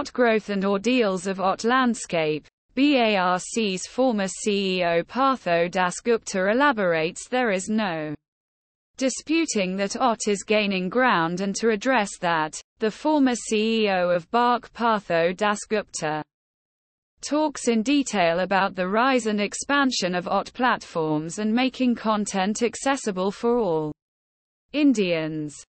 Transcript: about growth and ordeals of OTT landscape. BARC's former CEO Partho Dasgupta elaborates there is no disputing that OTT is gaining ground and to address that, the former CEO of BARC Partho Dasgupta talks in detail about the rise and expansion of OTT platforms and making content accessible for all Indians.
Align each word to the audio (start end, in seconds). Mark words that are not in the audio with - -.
about 0.00 0.12
growth 0.14 0.48
and 0.48 0.64
ordeals 0.64 1.26
of 1.26 1.40
OTT 1.40 1.64
landscape. 1.64 2.46
BARC's 2.74 3.86
former 3.86 4.24
CEO 4.24 5.04
Partho 5.04 5.70
Dasgupta 5.70 6.50
elaborates 6.50 7.28
there 7.28 7.50
is 7.50 7.68
no 7.68 8.14
disputing 8.96 9.76
that 9.76 10.00
OTT 10.00 10.28
is 10.28 10.42
gaining 10.42 10.88
ground 10.88 11.42
and 11.42 11.54
to 11.56 11.68
address 11.68 12.16
that, 12.22 12.58
the 12.78 12.90
former 12.90 13.34
CEO 13.52 14.16
of 14.16 14.30
BARC 14.30 14.72
Partho 14.72 15.36
Dasgupta 15.36 16.22
talks 17.20 17.68
in 17.68 17.82
detail 17.82 18.38
about 18.40 18.74
the 18.74 18.88
rise 18.88 19.26
and 19.26 19.38
expansion 19.38 20.14
of 20.14 20.26
OTT 20.26 20.54
platforms 20.54 21.38
and 21.40 21.54
making 21.54 21.94
content 21.94 22.62
accessible 22.62 23.30
for 23.30 23.58
all 23.58 23.92
Indians. 24.72 25.62